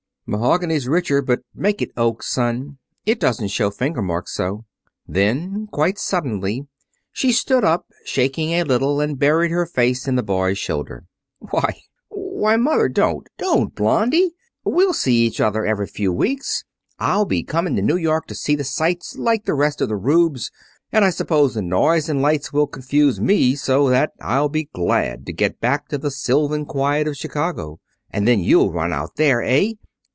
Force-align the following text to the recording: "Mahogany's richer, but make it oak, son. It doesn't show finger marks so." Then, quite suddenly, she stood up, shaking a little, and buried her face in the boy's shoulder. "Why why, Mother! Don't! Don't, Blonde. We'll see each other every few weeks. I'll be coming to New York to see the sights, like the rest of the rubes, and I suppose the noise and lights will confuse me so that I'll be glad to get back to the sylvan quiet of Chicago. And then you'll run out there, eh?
"Mahogany's 0.27 0.87
richer, 0.87 1.21
but 1.21 1.41
make 1.53 1.81
it 1.81 1.91
oak, 1.97 2.23
son. 2.23 2.77
It 3.05 3.19
doesn't 3.19 3.49
show 3.49 3.69
finger 3.69 4.01
marks 4.01 4.33
so." 4.33 4.63
Then, 5.05 5.67
quite 5.73 5.99
suddenly, 5.99 6.67
she 7.11 7.33
stood 7.33 7.65
up, 7.65 7.87
shaking 8.05 8.51
a 8.51 8.63
little, 8.63 9.01
and 9.01 9.19
buried 9.19 9.51
her 9.51 9.65
face 9.65 10.07
in 10.07 10.15
the 10.15 10.23
boy's 10.23 10.57
shoulder. 10.57 11.03
"Why 11.39 11.81
why, 12.07 12.55
Mother! 12.55 12.87
Don't! 12.87 13.27
Don't, 13.37 13.75
Blonde. 13.75 14.15
We'll 14.63 14.93
see 14.93 15.25
each 15.25 15.41
other 15.41 15.65
every 15.65 15.87
few 15.87 16.13
weeks. 16.13 16.63
I'll 16.97 17.25
be 17.25 17.43
coming 17.43 17.75
to 17.75 17.81
New 17.81 17.97
York 17.97 18.25
to 18.27 18.35
see 18.35 18.55
the 18.55 18.63
sights, 18.63 19.17
like 19.17 19.43
the 19.43 19.53
rest 19.53 19.81
of 19.81 19.89
the 19.89 19.97
rubes, 19.97 20.49
and 20.93 21.03
I 21.03 21.09
suppose 21.09 21.55
the 21.55 21.61
noise 21.61 22.07
and 22.07 22.21
lights 22.21 22.53
will 22.53 22.67
confuse 22.67 23.19
me 23.19 23.55
so 23.55 23.89
that 23.89 24.11
I'll 24.21 24.47
be 24.47 24.69
glad 24.73 25.25
to 25.25 25.33
get 25.33 25.59
back 25.59 25.89
to 25.89 25.97
the 25.97 26.09
sylvan 26.11 26.63
quiet 26.65 27.05
of 27.09 27.17
Chicago. 27.17 27.81
And 28.11 28.25
then 28.25 28.39
you'll 28.39 28.71
run 28.71 28.93
out 28.93 29.17
there, 29.17 29.43
eh? 29.43 29.73